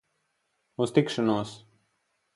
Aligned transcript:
Uz 0.85 0.89
tikšanos! 0.95 1.51